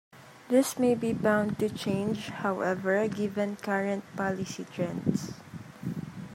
[0.49, 5.33] This may be bound to change, however, given current policy trends.